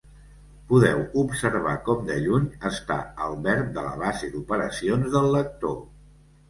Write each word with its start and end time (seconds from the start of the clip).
Podeu 0.69 1.03
observar 1.23 1.75
com 1.89 2.01
de 2.09 2.17
lluny 2.25 2.49
està 2.71 2.99
el 3.29 3.39
verb 3.49 3.71
de 3.79 3.87
la 3.91 3.93
base 4.05 4.35
d'operacions 4.35 5.17
del 5.19 5.33
lector. 5.41 5.83